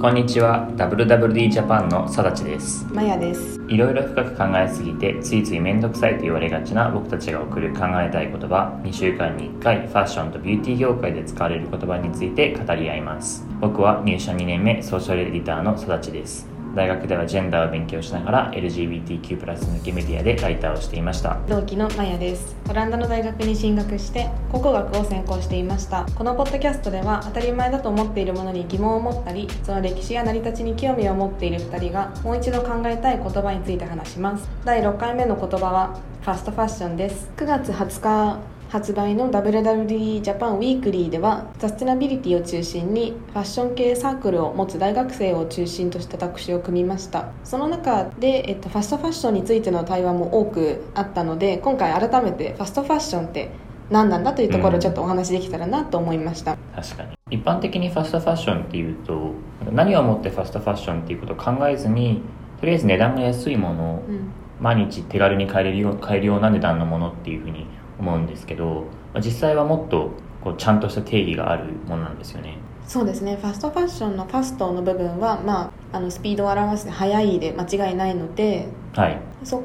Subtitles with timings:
[0.00, 0.66] こんにちは。
[0.76, 2.86] WWD ジャパンのさだちです。
[2.86, 3.60] マヤです。
[3.68, 8.80] いろいろ深く考えすぎてついつい面倒くさいと言われがちな僕たちが送る考えたい言葉。
[8.82, 13.46] 2週間に1回ファッションとビューティー業界で使われる言葉について語り合います。
[13.60, 21.38] 僕は入社2年目ソーシャルエディターのさだちです大学ではジェンダーを勉強しながら LGBTQ+ 向けメディアでライターをしていました。
[21.48, 22.56] 同期のマヤです。
[22.68, 26.06] オランダの大学に進学して考古学を専攻していました。
[26.14, 34.48] このポッドキャストでは当たり前だと思っているものに疑問を持ったりその歴史や成り立ちに興味を持っている2人がもう一度考えたい言葉について話します。
[34.64, 37.30] 第6回目の言葉はファストファッションです。
[37.36, 47.32] 9月20日発売の WWD ジャパンウィークリーではサステナビリティを中心にファッション系サークルを持つ大学生を中心とした特集を組みました。
[47.42, 53.50] その中で、えっと、ファストファッションについての対話も多くあったので今回改めてファストファッションって
[53.90, 57.18] 何なんだというところをちょっとお話できたらなと思いました、確かに。
[57.32, 59.32] 一般的にファストファッションっていうと
[59.72, 62.22] 何をもってファストファッションっていうことを考えずに
[62.60, 64.30] とりあえず値段が安いものをうん。
[64.60, 67.66] 毎日手軽に買えるよう買えるような値段のものっていうふうに
[68.00, 70.10] 思うんですけどまあ実際はもっと
[70.42, 72.58] こうちゃんとした定義があるものなんですよね。
[72.86, 73.36] そうですね。
[73.40, 79.18] ファストファッションのファストの部分は、まあ、あのスピードを表して速いで間違いないのではい。
[79.44, 79.62] そ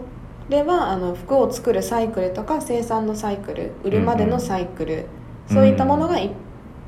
[0.50, 5.06] れはあの服を作るサイクルとか生産のサイクル売るまでのサイクル、うん
[5.48, 6.32] そういったものがい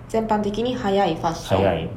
[0.10, 1.90] 全般的に速いファッション。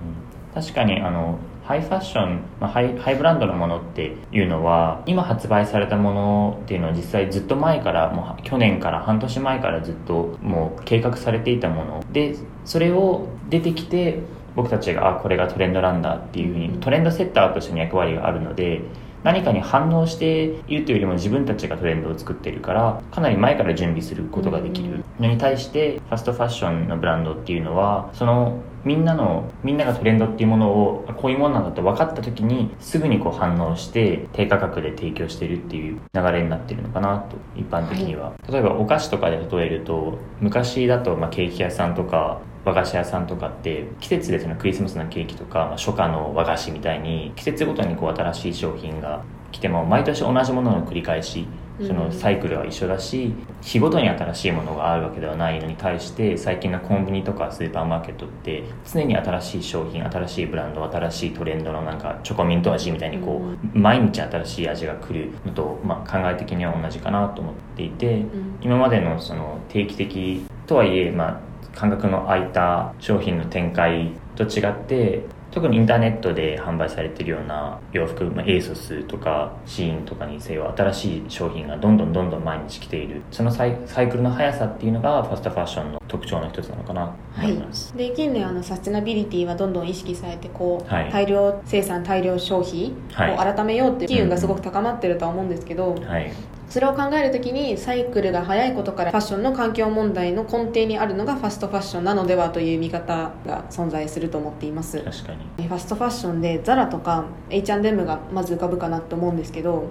[0.55, 12.05] 確かにあのハイファッション、まあ、ハイハイブランドのものっていうのは今発売されたものっていうのは実際ずっと前からもう去年から半年前からずっともう計画されていたもの。
[12.12, 14.20] でそれを出てきて
[14.56, 18.83] 僕たちがあこれがトレンドなんだっていうふうにトレンドセッターとしての役割があるので
[19.23, 25.05] 何かに反応しているというよりも自分たちがトレンドを作っているからかなり前から準備することができる。
[25.19, 51.47] のに対してファストファッションのブランドっていうのはそのみんなのみんながトレンドっていうものをこういうものなんだと分かった時にすぐにこう反応して低価格で提供しているっていう流れになってるのかなと一般的には、例えばお菓子とかで例えると昔だとまあケーキ屋さんとか和菓子屋さんとかって季節でそのクリスマスのケーキとか、まあ、初夏の和菓子みたいに季節ごとにこう新しい商品が来ても毎年同じものの繰り返し
[51.87, 53.33] そのサイクルは一緒だし
[53.63, 63.42] 日ごとに新しいものがあるわけではないのに対して最近のコンビニとかスーパーマーケットって常に新しい商品新しいブランド新しいトレンドのなんかチョコミント味みたいにこ
[63.75, 68.59] う毎日新しい味が来るのと、まあ、考え的には同じかなと思っていてうん。
[68.61, 71.41] 今までのその定期的とはいえ、まあ、
[71.75, 83.23] 感覚の空いた商品の展開と違って特にインターネットで販売されているような洋服、まあ、エーソスとかシーンとかにせよ新しい商品がどんどんどんどん毎日来ている。
[83.33, 87.17] そのサイサイクルの速さっていうのがファストファッションの特徴の一つなのかな。
[87.35, 87.53] とはい。
[87.53, 91.11] 思います、、で近年あのサステナビリティはどんどん意識されてこう、はい。
[91.11, 93.51] 大量生産大量消費はい。
[93.51, 96.33] を改めようっていう機運がすごく高まってるとは思うんですけど、はい
[96.70, 105.01] それを考えるときにサイクルが速いことからファッションの環境問題の根底にあるのがファストファッションなのではという見方が存在すると思っています。
[105.03, 105.67] 確かに。
[105.67, 109.89] ファストファッションでザラとか H&M がまず浮かぶかなと思うんですけど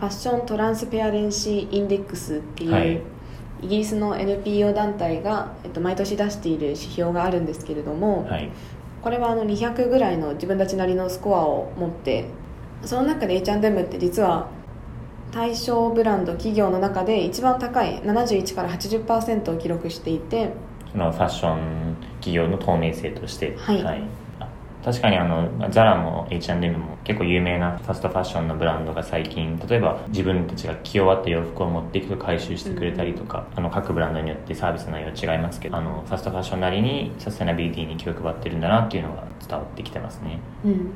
[0.00, 3.02] ファッショントランスペアレンシーインデックスっていう、はい。
[3.60, 8.50] イギリスの NPO 団体が、えっと、毎年出している指標があるんですけれども、はい。
[9.02, 12.26] これはあの200ぐらいの自分たちなりのスコアを持って
[12.82, 14.48] その中で H&M って実は
[15.32, 20.52] 対象ブランド企業の中で一番高い71から80%を記録していて
[20.92, 23.56] そのファッション企業の透明性として。
[23.56, 23.82] はい。
[24.40, 24.48] あ
[24.84, 40.38] 確かにあのザラも H&M も結構有名なファストファッションのブランドが最近例えば自分たちが着終わった洋服を持っていくと回収してくれたりとか、あの各ブランドによってサービス内容は違いますけどあのファストファッションなりにサステナビリティに気を配ってるんだなっていうのが伝わってきてますね。
[40.64, 40.90] うん。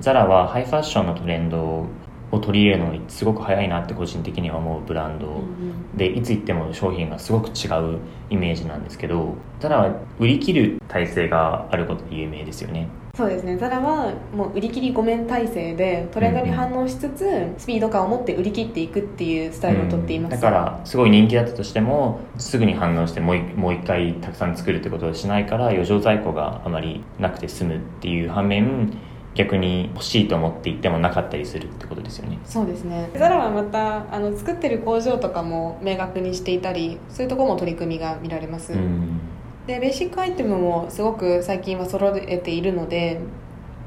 [0.00, 1.86] ザラはハイファッションのトレンド
[2.30, 12.88] を取り入れるのにすごく早いなって個人的には思うブランド、うんでいつ行っても商品がすごく違うイメージなんですけどただ売り切る体制があることで有名ですよね。
[13.16, 13.56] そうですね。
[13.56, 20.40] ザラはもう売り切り5面体制でトレンドに反応しつつスピード感を持って売り切っていくっていうスタイルをとっています、うん。
[20.40, 28.92] だからすごい人気だったとしてもすぐに反応してもう一もう一回たくさん作るってことをしないから余剰在庫があまりなくて済むっていう反面
[29.34, 32.38] 逆に欲しいと思って行ってもなかったりするってことですよね。
[32.44, 33.10] そうですね。
[33.14, 39.18] ザラはまたあの作ってる工場とかも明確にしていたりそういうところも取り組みが見られます、うん。
[39.66, 43.20] でベーシックアイテムもすごく最近は揃えているので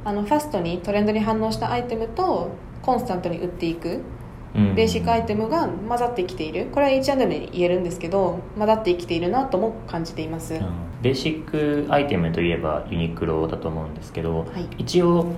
[0.04, 2.50] あのファストにトレンドに反応したアイテムと
[2.82, 3.90] コンスタントに売っていく。
[3.90, 4.17] うん
[4.76, 6.68] ベーシックアイテムが混ざってきている。
[6.72, 10.62] これは H&M に言えるんですけど混ざってきているなとも感じています、うん。
[11.02, 14.68] ベーシックアイテムといえばユニクロだと思うんですけど、はい。
[14.80, 15.32] 一応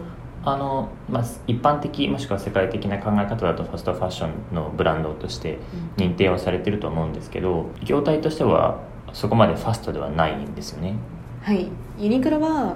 [0.45, 5.59] あの、まあ、一般的もしくは世界的な考え方だとファストファッションのブランドとして
[5.97, 8.79] 認定はされてると思うんですけど業態としては
[9.11, 10.95] そこまでファストではないんですよね。
[11.41, 11.69] はい。
[11.97, 12.75] ユニクロは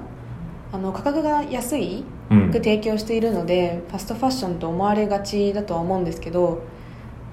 [0.74, 6.64] あの価格が安いうんく提供しているのでファストファッションと思われがちだとは思うんですけど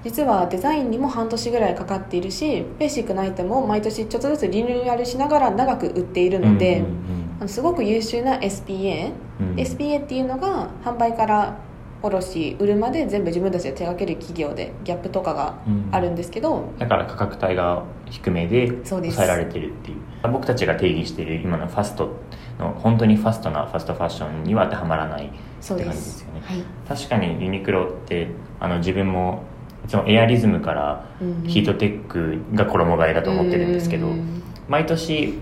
[0.03, 9.49] 実はデザインにも半年ぐらいかかっているしベーシックなアイテムを毎年ちょっとずつリニューアルしながら長く売っているので、うんあのすごく優秀な SPA、うん。
[9.49, 11.57] うん SPA っていうのが販売から
[12.03, 15.55] 卸売るまで全部自分たちで手掛ける企業でギャップとかが
[15.91, 19.97] あるんですけど、だから価格帯が低めで抑えられてるっていう。
[20.31, 22.11] 僕たちが定義している今のファスト
[22.59, 25.35] の本当にファストなファストファッションには当てはまらないって
[25.67, 26.41] 感じですよね。
[26.41, 26.51] す。
[26.53, 26.63] はい。
[26.87, 28.27] 確かにユニクロって
[28.59, 29.43] あの自分も
[29.85, 31.47] いつもエアリズムからうんうん。
[31.47, 34.43] ヒートテックが衣替えだと思ってるんですけどうん。
[34.67, 35.37] 毎年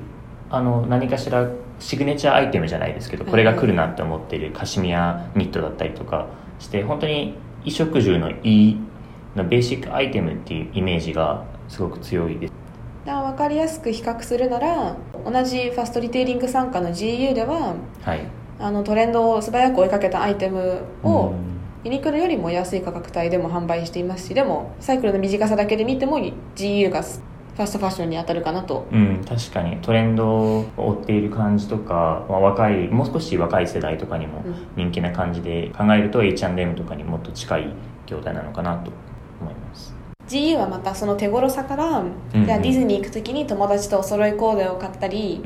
[0.50, 1.48] あの何かしら
[1.80, 6.28] シグネチャーアイテムじゃないですけどこれが来るなって思ってるカシミヤニットだったりとか
[6.60, 8.78] して本当に衣食住のいい
[9.36, 12.54] のベーシックアイテムっていうイメージがすごく強いです。
[13.06, 14.96] だから分かりやすく比較するなら
[15.26, 18.22] 同じファストリテイリング参加の GU でははい。
[18.60, 21.60] あのトレンドを素早く追いかけたアイテムをうん。
[21.86, 26.20] ユニクロよりも安い価格帯でも販売していますしでもサイクルの短さだけで見ても
[26.56, 27.04] GU が
[27.60, 28.88] ファストファッションに当たるかなと。
[28.90, 29.76] うん、確かに。
[29.82, 34.56] トレンドを追っている感じとか、まあ、若いもう少し若い世代とかにもうん。
[34.78, 37.74] 人気な感じで考えると H&M とかにもっと近い
[38.06, 38.92] 業態なのかなと
[39.42, 39.94] 思います。
[40.30, 45.44] GU はまたその手頃さから、うんじゃあディズニー行く時に友達とお揃いコーデを買ったり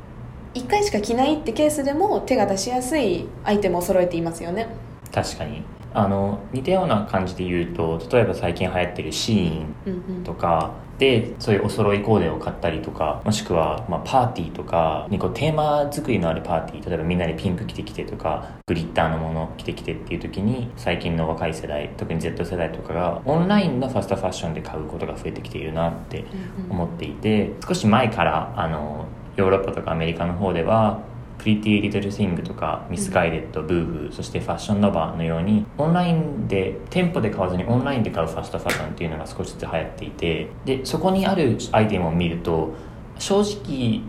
[0.54, 4.68] 1回しか着ないってケースでも手が出しやすいアイテムを揃えていますよね。
[5.12, 5.64] 確かに。
[5.96, 10.24] あの似たような感じで言うと例えば最近流行ってるシーンうんうん。
[10.24, 26.26] とかでそういうお揃いコーデを買ったりとかもしくは、ま、パーティーとかにこうテーマ作りのあるパーティー例えばみんなでピンク着てきてとかグリッターのもの着てきてっていう時に最近の若い世代特に Z 世代とかがオンラインのファストファッションで買うことが増えてきているなって
[26.70, 31.02] 思っていて少し前からあのヨーロッパとかアメリカの方では
[31.44, 42.74] プリティ・リトル・シングとかミスガイデッド、ブーフそしてファッション・ノバのようにオンラインで店舗で買わずにオンラインで買うファストファッションっていうのが少しずつ流行っていてでそこにあるアイテムを見ると
[43.20, 44.02] 正直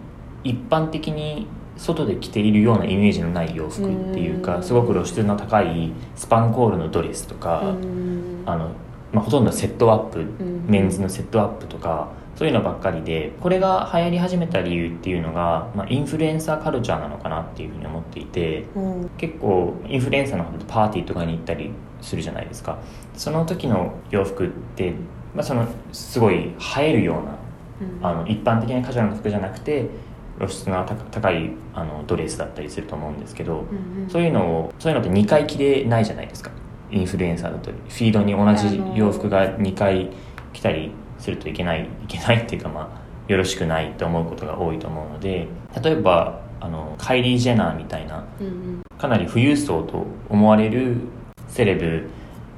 [0.44, 4.42] 一般的に外で着ているようなイメージのない洋服っていううん。
[4.42, 8.42] かすごく露出の高いスパンコールのドレスとか、うん。
[8.46, 8.70] あの
[9.14, 10.66] まあ、ほとんどセットアップ、ん。
[10.66, 19.10] メンズのセットアップとかそういうのばっかりでこれが流行り始めた理由っていうのが、まあ、インフルエンサーカルチャーなのかなっていうふうに思っていてうん。
[19.16, 21.70] 結構インフルエンサーの方とパーティーとかに行ったり
[22.00, 22.78] するじゃないですか。
[23.14, 24.92] その時の洋服って、
[25.34, 27.38] まあ、そのすごい映えるような
[28.10, 29.88] あの一般的なカジュアルな服じゃなくて
[30.38, 34.10] 露出の高高いあのドレスだったりすると思うんですけど、うんうん。
[34.10, 36.50] そういうのをそういうのって2回着れないじゃないですか
[36.94, 40.10] インフルエンサーだとフィードに同じ洋服が2回
[40.52, 45.48] 着たりするといけないいけないっていうかまあよろしくないと思うことが多いと思うので
[45.82, 48.24] 例えばあのカイリー・ジェナーみたいな
[48.98, 50.96] かなり富裕層と思われる
[51.48, 52.08] セレブ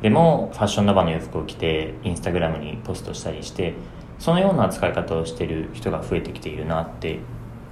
[0.02, 3.74] でもファッションノバーの洋服を着てインスタグラムにポストしたりして
[4.18, 7.20] そのような使い方をしてる人が増えてきているなって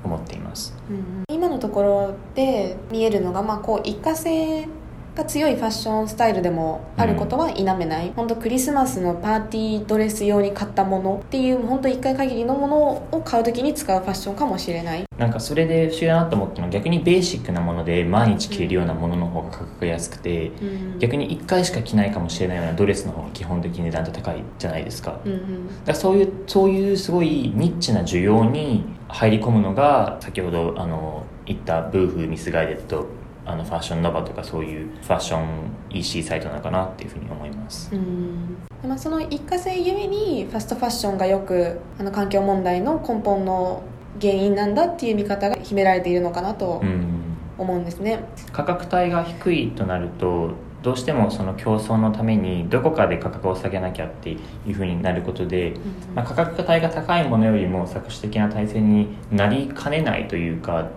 [0.03, 0.77] 思っています。
[0.91, 1.25] うんうん。
[1.29, 4.69] 今のところで見えるのが、まあ、こう一過性
[5.15, 12.77] が強いファッションスタイルでもあることは否めない、本当クリスマスのパーティードレス用に買ったものっていう本当一回限りのもの
[13.13, 15.05] を買う時に使うファッションかもしれない。
[15.17, 20.51] なんかそれで不思議だなと思ったのは逆にベーシックなもので毎日着れるようなものの方が価格が安くて、
[20.99, 25.69] 逆に1回しか着ないかもしれないようなドレスの方が基本的に値段って高いじゃないですか,、うんうん。
[25.69, 33.07] だからそういうそういうすごいニッチな需要に入り込むのが先ほどあの言ったブーフミスガイデッド
[33.47, 35.47] あのファッションノバとかそういうファッション
[35.91, 37.95] EC サイトなのかなっていうふうに思います。
[37.95, 38.57] うん。
[38.83, 43.83] でまあ、その一過性ゆえにファストファッションがよくあの環境問題の根本の
[44.21, 47.25] 原因なんだっていう見方が秘められているのかなとうん。
[47.57, 55.75] 思うんですね、価格帯が低いとなるとどうしてもその競争のためにどこかで価格を下げなきゃっていうふうになることで、
[56.15, 60.89] まあ、価格帯が高いものよりも搾取的な体制になりかねないというかうん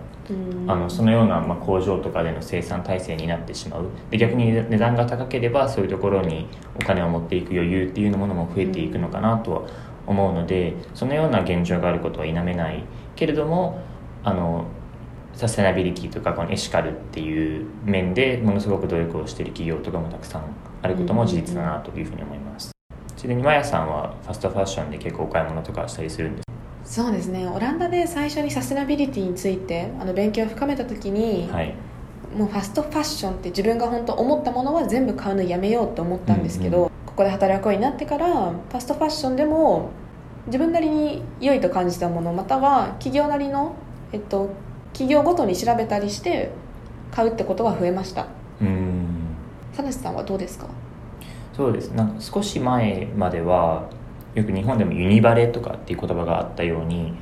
[0.66, 3.86] あのそのようなまあ工場とかでの生産体制になってしまう。
[4.10, 9.62] で逆に値段が高ければそういうところにお金を持っていく余裕っていうものも増えていくのかなとは
[10.06, 13.80] 思うのでそのような現状があることは否めないけれども
[14.24, 14.66] あの
[15.34, 20.42] サステナビリティとかこのエシカルっていう面でものすごく努力をしている企業とかもたくさん
[20.82, 22.70] あることも事実だなというふうに思います。
[23.16, 26.47] ちなみにまやさんはファストファッションで結構お買い物とかしたりするんです
[26.88, 27.46] そうですね。
[27.46, 31.74] オランダで最初にサステナビリティについてあの勉強を深めた時に、はい。
[32.34, 36.86] もうファストファッションって自分が本当思ったものは全部買うのやめようと思ったんですけど、うん。
[36.86, 39.90] うここで働くようになってからファストファッションでも
[40.46, 43.74] 自分なりに良いと感じたものまたは企業なりの、
[44.12, 44.50] えっと、
[44.92, 46.50] 企業ごとに調べたりして
[47.10, 48.26] 買うってことが増えました。
[48.60, 49.36] うーん
[49.76, 50.66] 田無さんはどうですか？
[51.54, 51.90] そうです。
[51.90, 53.88] なんか少し前までは
[54.34, 57.14] よく日本でもユニバレとかっていう言葉があったように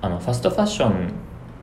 [0.00, 1.12] あのファストファッション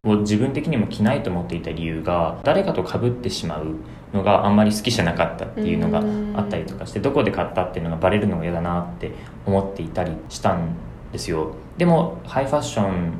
[0.03, 3.75] を自分的にも着ないと思っていた理由が誰かと被ってしまう
[4.13, 6.01] のがあんまり好きじゃなかったっていうのが
[6.39, 9.11] あったりとかしてどこで買ったっていうのがバレるのが嫌だなって
[9.45, 10.75] 思っていたりしたん
[11.11, 11.55] ですよ。
[11.77, 13.13] でもハイファッション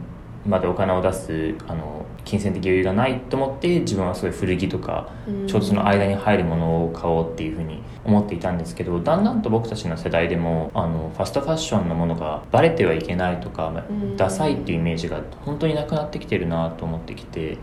[0.48, 5.10] までお金を出すあの金銭的余裕がないと思って自分はすごい古着とか
[5.48, 13.84] ちょうどその間に入るものを買おうっていうふうに思っていたんですけどだんだんと僕たちの世代でもあのファストファッションのものがバレてはいけないとか、
[14.16, 17.58] ダサいっていうイメージが本当になくなってきてるなと思ってきてい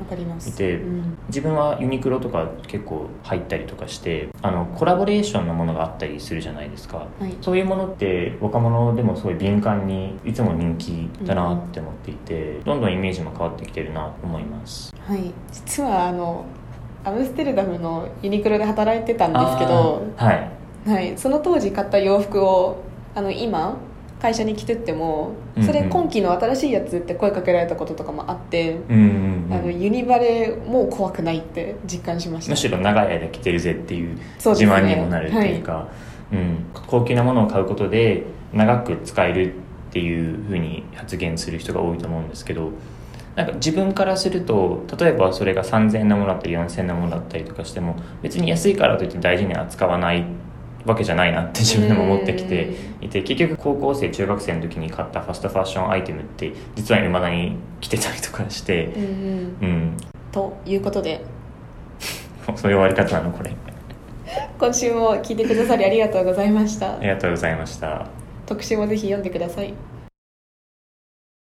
[0.53, 1.19] てうん。
[1.29, 7.07] 自分はユニクロとか結構入ったりとかしてあのコラボレーションのものがあったりするじゃないですか。
[7.19, 7.35] はい。
[7.41, 14.93] そういうものって若者でもすごい敏感にいつも人気だなって思っていて、どんどんイメージも変わってきてるなと思います。
[15.07, 16.45] はい、実はあの
[17.05, 20.51] アムステルダムのユニクロで働いてたんですけど、はい。
[20.87, 22.83] はい、その当時買った洋服を
[23.15, 23.77] あの今
[24.21, 25.33] 会社に着てっても
[25.65, 29.53] それ今期の新しいやつって声かけられたこととかもあって、うんうんうん。
[29.55, 32.51] あのユニバレもう怖くないって実感しました。
[32.51, 35.89] むしろ長い間着てるぜっていう自慢にもなるっていうか。
[36.33, 39.55] うん、高級なものを買うことで長く使える
[39.95, 42.73] っていうふうに発言する人が多いと思うんですけど
[43.37, 50.25] なんか自分からすると例えばそれが3000円のものだったり4000円のものだったりとかしても別に安いからといって大事に扱わない
[50.85, 59.09] わけじゃないなって自分でも思ってきていて結局高校生中学生の時に買ったファストファッションアイテムって実は未だに着てたりとかしてうんうん。
[59.63, 59.97] うん。
[60.33, 61.25] ということで。
[62.45, 63.55] そういう終わり方なのこれ。
[64.59, 66.97] 今週も聞いてくださりありがとうございました。
[66.97, 69.75] ありがとうございました特集もぜひ読んでください。